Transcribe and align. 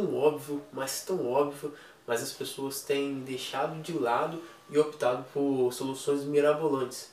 tão 0.00 0.14
óbvio, 0.16 0.62
mas 0.72 1.02
tão 1.04 1.30
óbvio, 1.30 1.74
mas 2.06 2.22
as 2.22 2.32
pessoas 2.32 2.80
têm 2.80 3.20
deixado 3.20 3.80
de 3.82 3.92
lado 3.92 4.42
e 4.70 4.78
optado 4.78 5.24
por 5.32 5.70
soluções 5.72 6.24
mirabolantes. 6.24 7.12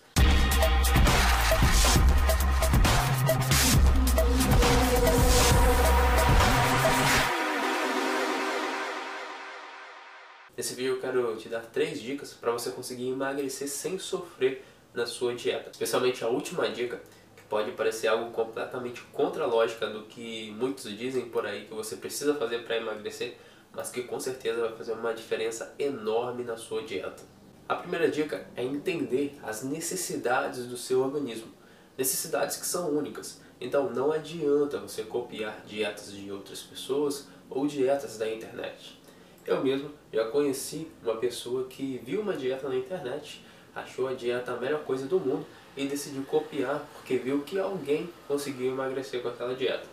Nesse 10.55 10.73
vídeo 10.73 10.95
eu 10.95 11.01
quero 11.01 11.35
te 11.35 11.49
dar 11.49 11.61
três 11.61 12.01
dicas 12.01 12.33
para 12.33 12.51
você 12.51 12.71
conseguir 12.71 13.09
emagrecer 13.09 13.67
sem 13.67 13.99
sofrer 13.99 14.63
na 14.93 15.05
sua 15.05 15.35
dieta. 15.35 15.69
Especialmente 15.69 16.23
a 16.23 16.29
última 16.29 16.69
dica, 16.69 17.01
pode 17.49 17.71
parecer 17.71 18.07
algo 18.07 18.31
completamente 18.31 19.01
contra 19.13 19.43
a 19.43 19.47
lógica 19.47 19.87
do 19.87 20.03
que 20.03 20.51
muitos 20.57 20.85
dizem 20.97 21.29
por 21.29 21.45
aí 21.45 21.65
que 21.65 21.73
você 21.73 21.95
precisa 21.95 22.33
fazer 22.35 22.63
para 22.63 22.77
emagrecer, 22.77 23.37
mas 23.73 23.89
que 23.89 24.03
com 24.03 24.19
certeza 24.19 24.61
vai 24.61 24.71
fazer 24.73 24.93
uma 24.93 25.13
diferença 25.13 25.73
enorme 25.77 26.43
na 26.43 26.57
sua 26.57 26.83
dieta. 26.83 27.23
A 27.67 27.75
primeira 27.75 28.09
dica 28.09 28.47
é 28.55 28.63
entender 28.63 29.37
as 29.43 29.63
necessidades 29.63 30.65
do 30.65 30.77
seu 30.77 31.01
organismo. 31.01 31.51
Necessidades 31.97 32.57
que 32.57 32.65
são 32.65 32.89
únicas. 32.91 33.41
Então 33.59 33.89
não 33.89 34.11
adianta 34.11 34.79
você 34.79 35.03
copiar 35.03 35.63
dietas 35.65 36.11
de 36.11 36.31
outras 36.31 36.61
pessoas 36.61 37.27
ou 37.49 37.67
dietas 37.67 38.17
da 38.17 38.31
internet. 38.31 38.99
Eu 39.45 39.63
mesmo 39.63 39.91
já 40.11 40.25
conheci 40.29 40.87
uma 41.01 41.17
pessoa 41.17 41.65
que 41.65 42.01
viu 42.03 42.21
uma 42.21 42.33
dieta 42.33 42.67
na 42.67 42.75
internet, 42.75 43.43
achou 43.79 44.07
a 44.07 44.13
dieta 44.13 44.51
a 44.51 44.57
melhor 44.57 44.83
coisa 44.83 45.05
do 45.05 45.19
mundo 45.19 45.45
e 45.75 45.85
decidiu 45.85 46.23
copiar 46.23 46.83
porque 46.93 47.17
viu 47.17 47.41
que 47.43 47.59
alguém 47.59 48.09
conseguiu 48.27 48.71
emagrecer 48.71 49.21
com 49.21 49.29
aquela 49.29 49.55
dieta. 49.55 49.85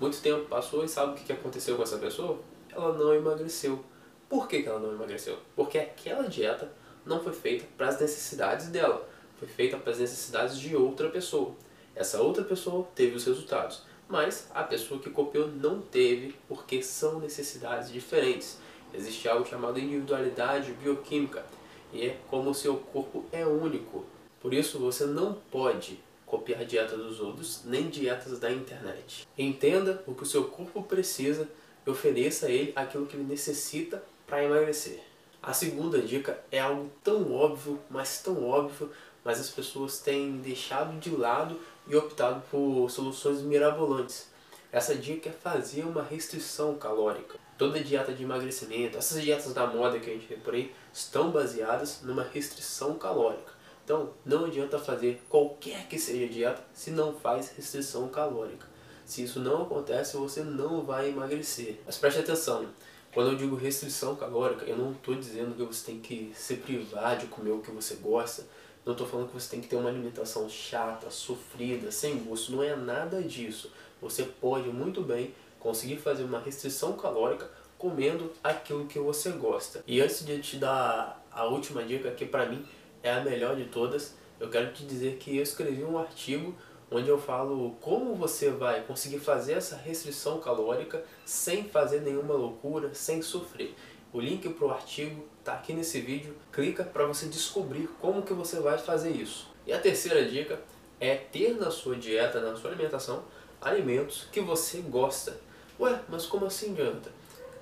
Muito 0.00 0.20
tempo 0.20 0.46
passou 0.46 0.84
e 0.84 0.88
sabe 0.88 1.12
o 1.12 1.14
que 1.14 1.32
aconteceu 1.32 1.76
com 1.76 1.82
essa 1.82 1.98
pessoa? 1.98 2.38
Ela 2.70 2.92
não 2.94 3.14
emagreceu. 3.14 3.84
Por 4.28 4.48
que, 4.48 4.64
ela 4.64 4.78
não 4.78 4.92
emagreceu? 4.92 5.38
Porque 5.54 5.78
aquela 5.78 6.28
dieta 6.28 6.70
não 7.04 7.22
foi 7.22 7.32
feita 7.32 7.66
para 7.76 7.88
as 7.88 8.00
necessidades 8.00 8.68
dela, 8.68 9.08
foi 9.38 9.48
feita 9.48 9.76
para 9.76 9.92
as 9.92 9.98
necessidades 9.98 10.58
de 10.58 10.76
outra 10.76 11.08
pessoa. 11.08 11.54
Essa 11.94 12.20
outra 12.20 12.44
pessoa 12.44 12.86
teve 12.94 13.16
os 13.16 13.24
resultados, 13.24 13.82
mas 14.08 14.48
a 14.54 14.62
pessoa 14.62 15.00
que 15.00 15.10
copiou 15.10 15.48
não 15.48 15.80
teve 15.80 16.34
porque 16.46 16.82
são 16.82 17.18
necessidades 17.18 17.90
diferentes. 17.90 18.58
Existe 18.94 19.28
algo 19.28 19.46
chamado 19.46 19.78
individualidade 19.78 20.72
bioquímica 20.72 21.44
e 21.92 22.06
é 22.06 22.18
como 22.28 22.50
o 22.50 22.54
seu 22.54 22.76
corpo 22.76 23.24
é 23.32 23.46
único. 23.46 24.04
Por 24.40 24.54
isso 24.54 24.78
você 24.78 25.04
não 25.06 25.34
pode 25.50 25.98
copiar 26.24 26.64
dieta 26.64 26.96
dos 26.96 27.20
outros, 27.20 27.62
nem 27.64 27.88
dietas 27.88 28.38
da 28.38 28.50
internet. 28.50 29.26
Entenda 29.36 30.02
o 30.06 30.14
que 30.14 30.22
o 30.22 30.26
seu 30.26 30.44
corpo 30.44 30.82
precisa 30.82 31.48
e 31.86 31.90
ofereça 31.90 32.46
a 32.46 32.50
ele 32.50 32.72
aquilo 32.76 33.06
que 33.06 33.16
ele 33.16 33.24
necessita 33.24 34.02
para 34.26 34.44
emagrecer. 34.44 35.00
A 35.42 35.52
segunda 35.52 36.00
dica 36.00 36.38
é 36.50 36.60
algo 36.60 36.90
tão 37.02 37.32
óbvio, 37.32 37.78
mas 37.88 38.20
tão 38.20 38.46
óbvio, 38.46 38.90
mas 39.24 39.40
as 39.40 39.50
pessoas 39.50 39.98
têm 40.00 40.38
deixado 40.38 40.98
de 40.98 41.10
lado 41.10 41.58
e 41.86 41.96
optado 41.96 42.42
por 42.50 42.90
soluções 42.90 43.40
mirabolantes. 43.40 44.28
Essa 44.70 44.94
dica 44.94 45.30
é 45.30 45.32
fazer 45.32 45.82
uma 45.84 46.02
restrição 46.02 46.74
calórica. 46.74 47.38
Toda 47.56 47.82
dieta 47.82 48.12
de 48.12 48.22
emagrecimento, 48.22 48.98
essas 48.98 49.22
dietas 49.22 49.54
da 49.54 49.66
moda 49.66 49.98
que 49.98 50.10
a 50.10 50.12
gente 50.12 50.26
vê 50.26 50.36
por 50.36 50.54
aí, 50.54 50.72
estão 50.92 51.30
baseadas 51.30 52.00
numa 52.02 52.22
restrição 52.22 52.94
calórica. 52.98 53.52
Então, 53.82 54.10
não 54.26 54.44
adianta 54.44 54.78
fazer 54.78 55.22
qualquer 55.30 55.88
que 55.88 55.98
seja 55.98 56.28
dieta 56.28 56.62
se 56.74 56.90
não 56.90 57.14
faz 57.14 57.50
restrição 57.56 58.08
calórica. 58.08 58.66
Se 59.06 59.22
isso 59.22 59.40
não 59.40 59.62
acontece, 59.62 60.18
você 60.18 60.42
não 60.42 60.82
vai 60.82 61.08
emagrecer. 61.08 61.80
Mas 61.86 61.96
preste 61.96 62.20
atenção, 62.20 62.66
quando 63.14 63.30
eu 63.30 63.36
digo 63.36 63.56
restrição 63.56 64.14
calórica, 64.14 64.66
eu 64.66 64.76
não 64.76 64.92
estou 64.92 65.14
dizendo 65.14 65.54
que 65.56 65.64
você 65.64 65.86
tem 65.86 65.98
que 65.98 66.30
se 66.34 66.56
privar 66.56 67.16
de 67.16 67.26
comer 67.28 67.52
o 67.52 67.62
que 67.62 67.70
você 67.70 67.94
gosta. 67.94 68.46
Não 68.84 68.92
estou 68.92 69.06
falando 69.06 69.28
que 69.28 69.34
você 69.34 69.48
tem 69.48 69.62
que 69.62 69.68
ter 69.68 69.76
uma 69.76 69.88
alimentação 69.88 70.46
chata, 70.48 71.10
sofrida, 71.10 71.90
sem 71.90 72.18
gosto. 72.18 72.52
Não 72.52 72.62
é 72.62 72.76
nada 72.76 73.22
disso. 73.22 73.72
Você 74.00 74.22
pode 74.22 74.68
muito 74.68 75.02
bem 75.02 75.34
conseguir 75.58 75.96
fazer 75.96 76.24
uma 76.24 76.40
restrição 76.40 76.92
calórica 76.92 77.50
comendo 77.76 78.32
aquilo 78.42 78.86
que 78.86 78.98
você 78.98 79.30
gosta. 79.30 79.82
E 79.86 80.00
antes 80.00 80.24
de 80.24 80.38
te 80.40 80.56
dar 80.56 81.24
a 81.30 81.44
última 81.44 81.82
dica, 81.84 82.10
que 82.10 82.26
para 82.26 82.46
mim 82.46 82.64
é 83.02 83.12
a 83.12 83.20
melhor 83.20 83.56
de 83.56 83.66
todas, 83.66 84.16
eu 84.40 84.48
quero 84.48 84.72
te 84.72 84.84
dizer 84.84 85.16
que 85.16 85.36
eu 85.36 85.42
escrevi 85.42 85.84
um 85.84 85.98
artigo 85.98 86.54
onde 86.90 87.08
eu 87.08 87.18
falo 87.18 87.76
como 87.80 88.14
você 88.14 88.50
vai 88.50 88.82
conseguir 88.82 89.18
fazer 89.18 89.52
essa 89.52 89.76
restrição 89.76 90.40
calórica 90.40 91.04
sem 91.24 91.64
fazer 91.64 92.00
nenhuma 92.00 92.34
loucura, 92.34 92.94
sem 92.94 93.20
sofrer. 93.20 93.74
O 94.12 94.20
link 94.20 94.48
para 94.48 94.66
o 94.66 94.70
artigo 94.70 95.26
está 95.38 95.52
aqui 95.52 95.72
nesse 95.74 96.00
vídeo, 96.00 96.34
clica 96.50 96.82
para 96.82 97.04
você 97.04 97.26
descobrir 97.26 97.88
como 98.00 98.22
que 98.22 98.32
você 98.32 98.58
vai 98.58 98.78
fazer 98.78 99.10
isso. 99.10 99.52
E 99.66 99.72
a 99.72 99.78
terceira 99.78 100.24
dica 100.24 100.58
é 100.98 101.14
ter 101.14 101.54
na 101.56 101.70
sua 101.70 101.94
dieta, 101.94 102.40
na 102.40 102.56
sua 102.56 102.70
alimentação, 102.70 103.22
alimentos 103.60 104.26
que 104.32 104.40
você 104.40 104.80
gosta. 104.80 105.38
Ué, 105.78 106.00
mas 106.08 106.26
como 106.26 106.46
assim, 106.46 106.74
Jonathan? 106.74 107.10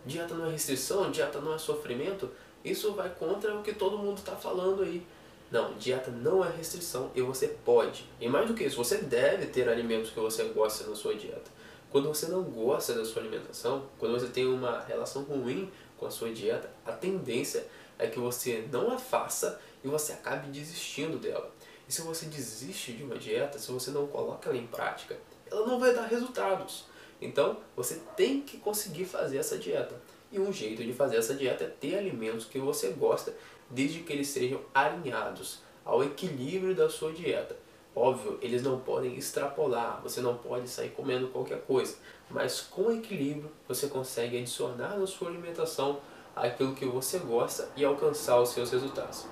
Dieta 0.04 0.34
não 0.34 0.46
é 0.46 0.50
restrição, 0.50 1.10
dieta 1.10 1.40
não 1.40 1.54
é 1.54 1.58
sofrimento? 1.58 2.30
Isso 2.64 2.92
vai 2.92 3.10
contra 3.10 3.54
o 3.54 3.62
que 3.62 3.72
todo 3.72 3.98
mundo 3.98 4.18
está 4.18 4.36
falando 4.36 4.82
aí. 4.82 5.06
Não, 5.50 5.74
dieta 5.74 6.10
não 6.10 6.44
é 6.44 6.50
restrição 6.50 7.10
e 7.14 7.22
você 7.22 7.48
pode. 7.64 8.08
E 8.20 8.28
mais 8.28 8.48
do 8.48 8.54
que 8.54 8.64
isso, 8.64 8.76
você 8.76 8.98
deve 8.98 9.46
ter 9.46 9.68
alimentos 9.68 10.10
que 10.10 10.18
você 10.18 10.44
gosta 10.44 10.88
na 10.88 10.96
sua 10.96 11.14
dieta. 11.14 11.50
Quando 11.90 12.08
você 12.08 12.26
não 12.26 12.42
gosta 12.42 12.92
da 12.94 13.04
sua 13.04 13.22
alimentação, 13.22 13.86
quando 13.98 14.18
você 14.18 14.26
tem 14.26 14.46
uma 14.46 14.80
relação 14.80 15.22
ruim 15.22 15.70
com 15.96 16.06
a 16.06 16.10
sua 16.10 16.30
dieta, 16.30 16.68
a 16.84 16.92
tendência 16.92 17.66
é 17.98 18.06
que 18.06 18.18
você 18.18 18.68
não 18.72 18.90
a 18.90 18.98
faça 18.98 19.60
e 19.84 19.88
você 19.88 20.12
acabe 20.12 20.50
desistindo 20.50 21.18
dela. 21.18 21.50
E 21.88 21.92
se 21.92 22.02
você 22.02 22.26
desiste 22.26 22.92
de 22.92 23.02
uma 23.02 23.16
dieta, 23.16 23.58
se 23.58 23.70
você 23.70 23.90
não 23.90 24.06
coloca 24.06 24.48
ela 24.48 24.58
em 24.58 24.66
prática, 24.66 25.16
ela 25.50 25.66
não 25.66 25.78
vai 25.78 25.94
dar 25.94 26.06
resultados. 26.06 26.84
Então, 27.20 27.58
você 27.74 28.00
tem 28.16 28.40
que 28.42 28.58
conseguir 28.58 29.04
fazer 29.04 29.38
essa 29.38 29.56
dieta. 29.56 29.94
E 30.30 30.38
um 30.38 30.52
jeito 30.52 30.82
de 30.82 30.92
fazer 30.92 31.16
essa 31.16 31.34
dieta 31.34 31.64
é 31.64 31.68
ter 31.68 31.96
alimentos 31.96 32.44
que 32.44 32.58
você 32.58 32.90
gosta, 32.90 33.32
desde 33.70 34.00
que 34.00 34.12
eles 34.12 34.28
sejam 34.28 34.60
alinhados 34.74 35.60
ao 35.84 36.02
equilíbrio 36.02 36.74
da 36.74 36.90
sua 36.90 37.12
dieta. 37.12 37.56
Óbvio, 37.94 38.38
eles 38.42 38.62
não 38.62 38.78
podem 38.80 39.16
extrapolar, 39.16 40.02
você 40.02 40.20
não 40.20 40.36
pode 40.36 40.68
sair 40.68 40.90
comendo 40.90 41.28
qualquer 41.28 41.62
coisa, 41.62 41.96
mas 42.28 42.60
com 42.60 42.92
equilíbrio 42.92 43.50
você 43.66 43.86
consegue 43.86 44.36
adicionar 44.36 44.98
na 44.98 45.06
sua 45.06 45.28
alimentação 45.28 46.00
aquilo 46.34 46.74
que 46.74 46.84
você 46.84 47.18
gosta 47.18 47.70
e 47.74 47.84
alcançar 47.84 48.38
os 48.38 48.50
seus 48.50 48.70
resultados. 48.70 49.24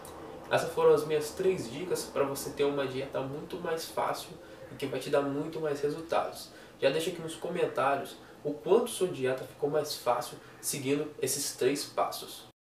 Essas 0.50 0.72
foram 0.72 0.94
as 0.94 1.06
minhas 1.06 1.30
três 1.30 1.70
dicas 1.70 2.04
para 2.04 2.24
você 2.24 2.50
ter 2.50 2.64
uma 2.64 2.86
dieta 2.86 3.20
muito 3.20 3.58
mais 3.60 3.86
fácil 3.86 4.30
e 4.70 4.74
que 4.74 4.86
vai 4.86 5.00
te 5.00 5.10
dar 5.10 5.22
muito 5.22 5.60
mais 5.60 5.80
resultados. 5.80 6.50
Já 6.80 6.90
deixa 6.90 7.10
aqui 7.10 7.20
nos 7.20 7.34
comentários 7.34 8.16
o 8.44 8.52
quanto 8.52 8.90
sua 8.90 9.08
dieta 9.08 9.44
ficou 9.44 9.70
mais 9.70 9.94
fácil 9.96 10.36
seguindo 10.60 11.10
esses 11.20 11.56
três 11.56 11.84
passos. 11.84 12.53